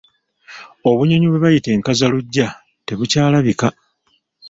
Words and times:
Obunyonyi 0.89 1.27
bwe 1.29 1.41
bayita 1.43 1.69
enkazalujja 1.75 2.47
tebukyalabika. 2.85 3.67